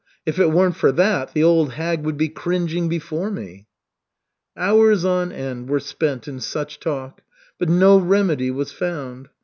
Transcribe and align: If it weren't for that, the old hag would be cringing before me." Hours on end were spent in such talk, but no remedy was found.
If 0.25 0.39
it 0.39 0.49
weren't 0.49 0.75
for 0.75 0.91
that, 0.93 1.35
the 1.35 1.43
old 1.43 1.73
hag 1.73 2.03
would 2.05 2.17
be 2.17 2.27
cringing 2.27 2.89
before 2.89 3.29
me." 3.29 3.67
Hours 4.57 5.05
on 5.05 5.31
end 5.31 5.69
were 5.69 5.79
spent 5.79 6.27
in 6.27 6.39
such 6.39 6.79
talk, 6.79 7.21
but 7.59 7.69
no 7.69 7.99
remedy 7.99 8.49
was 8.49 8.71
found. 8.71 9.29